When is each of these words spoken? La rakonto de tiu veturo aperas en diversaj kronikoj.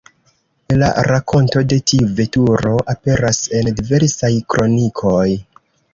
La 0.83 0.87
rakonto 1.07 1.61
de 1.73 1.77
tiu 1.91 2.09
veturo 2.21 2.73
aperas 2.95 3.43
en 3.61 3.71
diversaj 3.81 4.33
kronikoj. 4.55 5.27